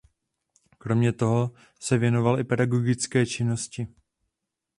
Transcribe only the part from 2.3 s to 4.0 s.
i pedagogické činnosti.